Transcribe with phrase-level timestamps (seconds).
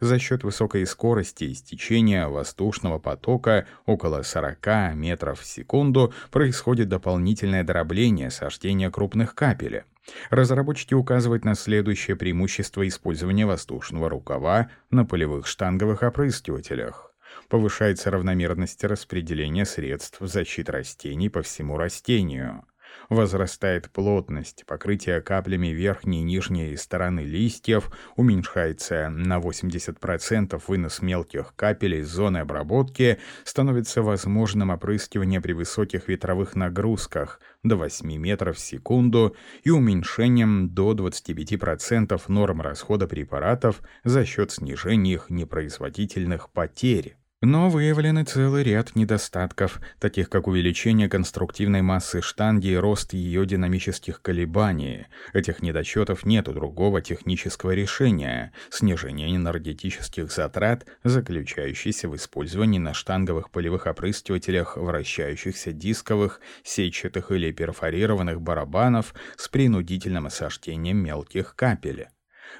[0.00, 8.30] За счет высокой скорости истечения воздушного потока около 40 метров в секунду происходит дополнительное дробление
[8.30, 9.84] сождения крупных капель.
[10.30, 17.12] Разработчики указывают на следующее преимущество использования воздушного рукава на полевых штанговых опрыскивателях.
[17.48, 22.64] Повышается равномерность распределения средств защиты растений по всему растению.
[23.08, 31.96] Возрастает плотность, покрытие каплями верхней и нижней стороны листьев, уменьшается на 80% вынос мелких капель
[31.96, 39.36] из зоны обработки, становится возможным опрыскивание при высоких ветровых нагрузках до 8 метров в секунду
[39.62, 47.16] и уменьшением до 25% норм расхода препаратов за счет снижения их непроизводительных потерь.
[47.44, 54.22] Но выявлены целый ряд недостатков, таких как увеличение конструктивной массы штанги и рост ее динамических
[54.22, 55.06] колебаний.
[55.32, 63.50] Этих недочетов нет у другого технического решения– снижение энергетических затрат, заключающееся в использовании на штанговых
[63.50, 72.06] полевых опрыскивателях вращающихся дисковых, сетчатых или перфорированных барабанов с принудительным осаждением мелких капель.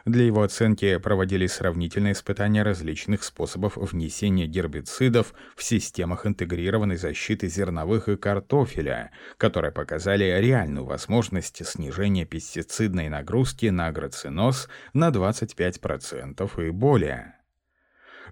[0.05, 8.09] Для его оценки проводились сравнительные испытания различных способов внесения гербицидов в системах интегрированной защиты зерновых
[8.09, 17.42] и картофеля, которые показали реальную возможность снижения пестицидной нагрузки на агроциноз на 25% и более.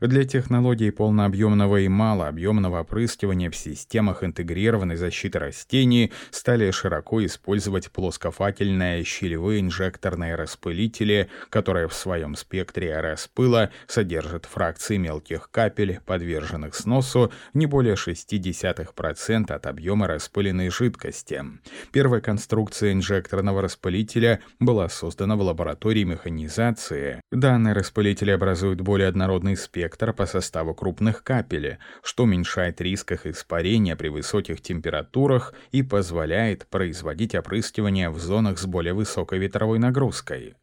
[0.01, 9.05] Для технологий полнообъемного и малообъемного опрыскивания в системах интегрированной защиты растений стали широко использовать плоскофакельные
[9.05, 17.67] щелевые инжекторные распылители, которые в своем спектре распыла содержат фракции мелких капель, подверженных сносу не
[17.67, 21.45] более 0,6% от объема распыленной жидкости.
[21.93, 27.21] Первая конструкция инжекторного распылителя была создана в лаборатории механизации.
[27.31, 33.27] Данные распылители образуют более однородный спектр спектра по составу крупных капель, что уменьшает риск их
[33.27, 40.55] испарения при высоких температурах и позволяет производить опрыскивание в зонах с более высокой ветровой нагрузкой.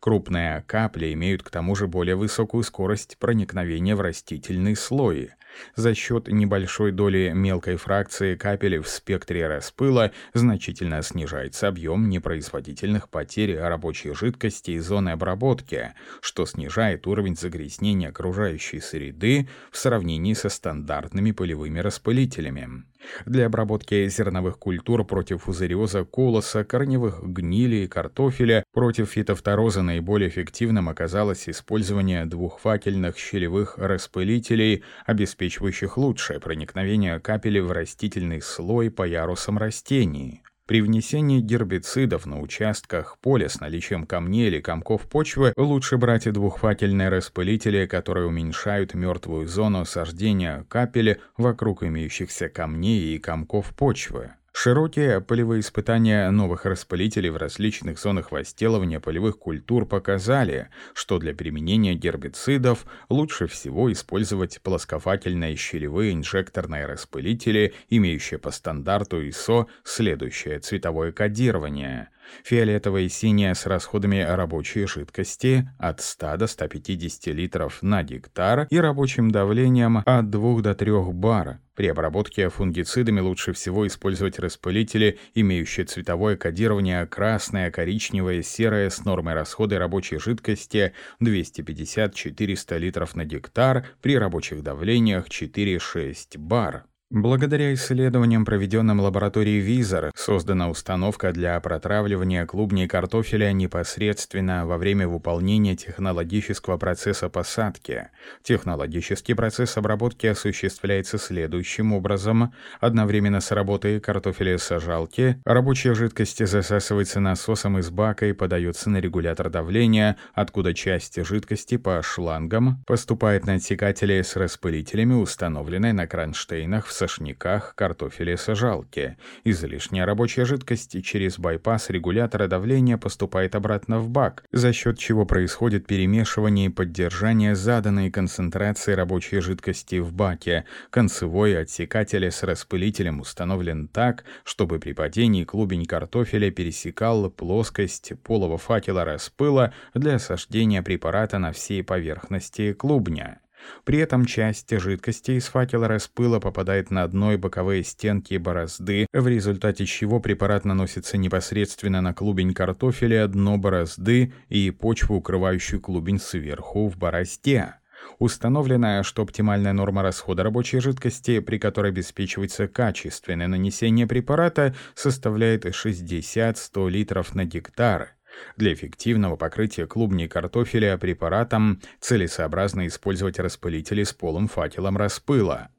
[0.00, 5.30] Крупные капли имеют к тому же более высокую скорость проникновения в растительный слой,
[5.76, 13.58] за счет небольшой доли мелкой фракции капель в спектре распыла значительно снижается объем непроизводительных потерь
[13.58, 21.32] рабочей жидкости и зоны обработки, что снижает уровень загрязнения окружающей среды в сравнении со стандартными
[21.32, 22.84] полевыми распылителями.
[23.26, 30.88] Для обработки зерновых культур против фузариоза колоса, корневых гнили и картофеля против фитофтороза наиболее эффективным
[30.88, 40.42] оказалось использование двухфакельных щелевых распылителей, обеспечивающих лучшее проникновение капели в растительный слой по ярусам растений.
[40.70, 47.08] При внесении гербицидов на участках поля с наличием камней или комков почвы лучше брать двухфакельные
[47.08, 54.34] распылители, которые уменьшают мертвую зону сождения капели вокруг имеющихся камней и комков почвы.
[54.52, 61.94] Широкие полевые испытания новых распылителей в различных зонах возделывания полевых культур показали, что для применения
[61.94, 72.08] гербицидов лучше всего использовать плоскофакельные щелевые инжекторные распылители, имеющие по стандарту ISO следующее цветовое кодирование–
[72.44, 78.78] фиолетовое и синее с расходами рабочей жидкости от 100 до 150 литров на гектар и
[78.78, 81.60] рабочим давлением от 2 до 3 бар.
[81.80, 89.32] При обработке фунгицидами лучше всего использовать распылители, имеющие цветовое кодирование красное, коричневое, серое с нормой
[89.32, 96.84] расхода рабочей жидкости 250-400 литров на гектар при рабочих давлениях 4-6 бар.
[97.12, 105.08] Благодаря исследованиям, проведенным в лаборатории Визор, создана установка для протравливания клубней картофеля непосредственно во время
[105.08, 108.10] выполнения технологического процесса посадки.
[108.44, 112.54] Технологический процесс обработки осуществляется следующим образом.
[112.78, 119.50] Одновременно с работой картофеля сажалки рабочая жидкость засасывается насосом из бака и подается на регулятор
[119.50, 126.99] давления, откуда часть жидкости по шлангам поступает на отсекатели с распылителями, установленные на кронштейнах в
[127.00, 129.16] сошниках картофеля сажалки.
[129.44, 135.86] Излишняя рабочая жидкость через байпас регулятора давления поступает обратно в бак, за счет чего происходит
[135.86, 140.66] перемешивание и поддержание заданной концентрации рабочей жидкости в баке.
[140.90, 149.04] Концевой отсекатель с распылителем установлен так, чтобы при падении клубень картофеля пересекал плоскость полого факела
[149.04, 153.40] распыла для осаждения препарата на всей поверхности клубня.
[153.84, 159.26] При этом часть жидкости из факела распыла попадает на дно и боковые стенки борозды, в
[159.26, 166.88] результате чего препарат наносится непосредственно на клубень картофеля, дно борозды и почву, укрывающую клубень сверху
[166.88, 167.74] в борозде.
[168.18, 176.90] Установлено, что оптимальная норма расхода рабочей жидкости, при которой обеспечивается качественное нанесение препарата, составляет 60-100
[176.90, 178.14] литров на гектар.
[178.56, 185.70] Для эффективного покрытия клубней картофеля препаратом целесообразно использовать распылители с полым факелом распыла.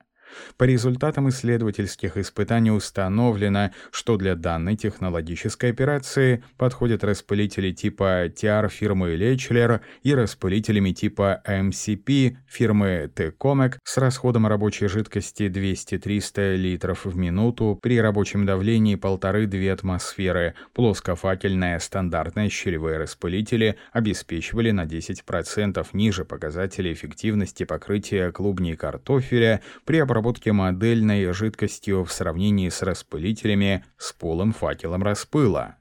[0.58, 9.16] По результатам исследовательских испытаний установлено, что для данной технологической операции подходят распылители типа TR фирмы
[9.16, 17.78] Lechler и распылителями типа MCP фирмы Tecomec с расходом рабочей жидкости 200-300 литров в минуту
[17.82, 20.56] при рабочем давлении 1,5-2 атмосферы.
[20.74, 30.21] Плоскофакельные стандартные щелевые распылители обеспечивали на 10% ниже показатели эффективности покрытия клубней картофеля при обработке
[30.52, 35.78] модельной жидкостью в сравнении с распылителями с полым факелом распыла.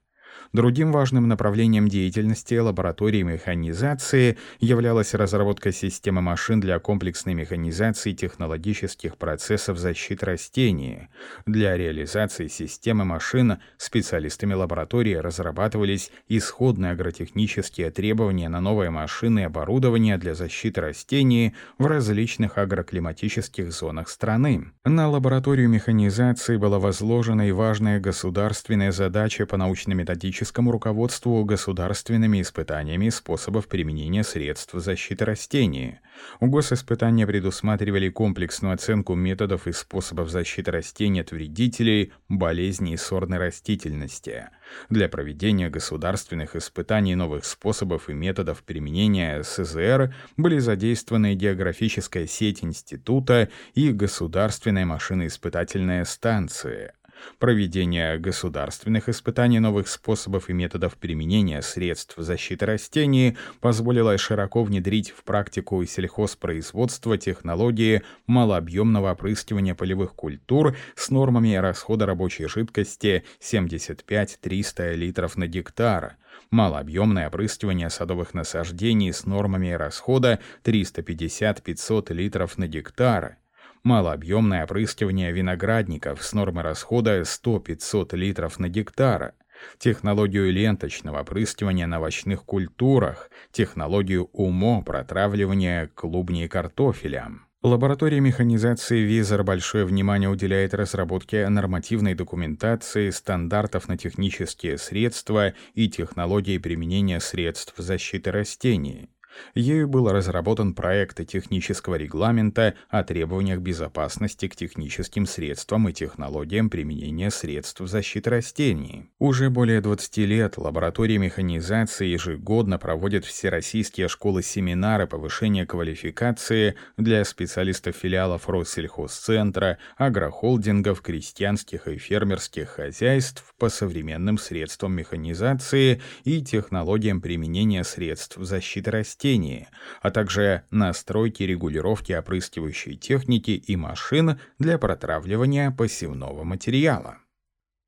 [0.53, 9.79] Другим важным направлением деятельности лаборатории механизации являлась разработка системы машин для комплексной механизации технологических процессов
[9.79, 11.07] защиты растений.
[11.47, 20.19] Для реализации системы машин специалистами лаборатории разрабатывались исходные агротехнические требования на новые машины и оборудование
[20.19, 24.73] для защиты растений в различных агроклиматических зонах страны.
[24.85, 33.11] На лабораторию механизации была возложена и важная государственная задача по научно-методическому методическому руководству государственными испытаниями
[33.11, 35.99] способов применения средств защиты растений.
[36.41, 43.39] У госиспытания предусматривали комплексную оценку методов и способов защиты растений от вредителей, болезней и сорной
[43.39, 44.49] растительности.
[44.89, 53.49] Для проведения государственных испытаний новых способов и методов применения СЗР были задействованы географическая сеть института
[53.75, 56.95] и государственная машиноиспытательная станция.
[57.39, 65.25] Проведение государственных испытаний новых способов и методов применения средств защиты растений позволило широко внедрить в
[65.25, 75.47] практику сельхозпроизводства технологии малообъемного опрыскивания полевых культур с нормами расхода рабочей жидкости 75-300 литров на
[75.47, 76.17] гектар,
[76.51, 83.37] малообъемное опрыскивание садовых насаждений с нормами расхода 350-500 литров на гектар,
[83.83, 89.35] малообъемное опрыскивание виноградников с нормой расхода 100-500 литров на гектар,
[89.79, 97.31] технологию ленточного опрыскивания на овощных культурах, технологию УМО протравливания клубней картофеля.
[97.63, 106.57] Лаборатория механизации Визер большое внимание уделяет разработке нормативной документации, стандартов на технические средства и технологии
[106.57, 109.11] применения средств защиты растений.
[109.55, 117.31] Ею был разработан проект технического регламента о требованиях безопасности к техническим средствам и технологиям применения
[117.31, 119.11] средств защиты растений.
[119.19, 128.49] Уже более 20 лет лаборатории механизации ежегодно проводят всероссийские школы-семинары повышения квалификации для специалистов филиалов
[128.49, 138.91] Россельхозцентра, агрохолдингов, крестьянских и фермерских хозяйств по современным средствам механизации и технологиям применения средств защиты
[138.91, 139.69] растений растении,
[140.01, 147.19] а также настройки регулировки опрыскивающей техники и машин для протравливания посевного материала.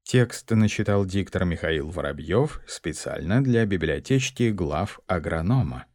[0.04, 5.86] Текст начитал диктор Михаил Воробьев специально для библиотечки глав агронома.